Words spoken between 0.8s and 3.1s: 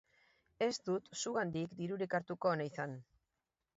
dut zugandik dirurik hartuko, Nathan.